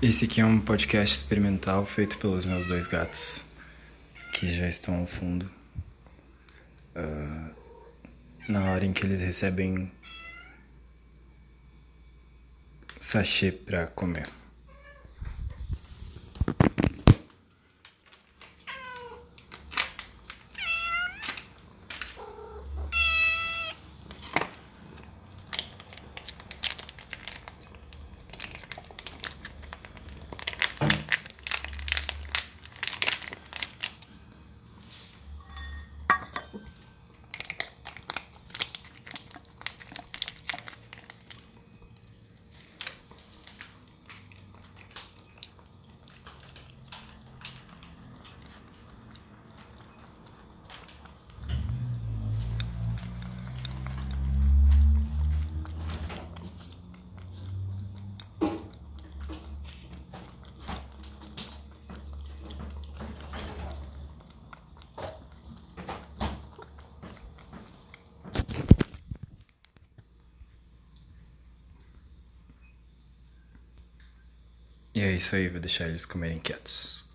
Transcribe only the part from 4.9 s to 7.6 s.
ao fundo. Uh,